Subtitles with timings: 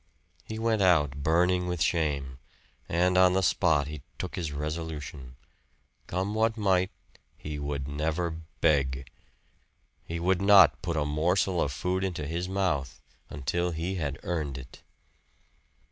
[0.45, 2.39] He went out burning with shame,
[2.89, 5.35] and on the spot he took his resolution
[6.07, 6.89] come what might,
[7.37, 9.07] he would never beg.
[10.03, 14.57] He would not put a morsel of food into his mouth until he had earned
[14.57, 14.81] it.